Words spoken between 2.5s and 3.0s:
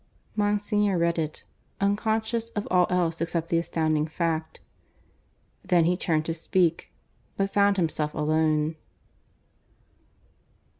of all